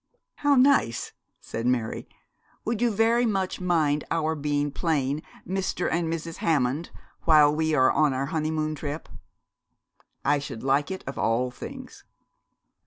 'How 0.37 0.55
nice!' 0.55 1.11
said 1.39 1.67
Mary; 1.67 2.09
'would 2.65 2.81
you 2.81 2.89
very 2.89 3.27
much 3.27 3.61
mind 3.61 4.03
our 4.09 4.33
being 4.33 4.71
plain 4.71 5.21
Mr. 5.47 5.87
and 5.91 6.11
Mrs. 6.11 6.37
Hammond, 6.37 6.89
while 7.25 7.55
we 7.55 7.75
are 7.75 7.91
on 7.91 8.11
our 8.11 8.25
honeymoon 8.25 8.73
trip?' 8.73 9.07
'I 10.25 10.39
should 10.39 10.63
like 10.63 10.89
it 10.89 11.03
of 11.05 11.19
all 11.19 11.51
things.' 11.51 12.03